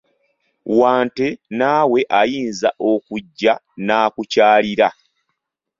Wante 0.79 1.27
naawe 1.57 1.99
ayinza 2.19 2.69
okujja 2.91 3.53
n'akukyalira! 3.85 4.87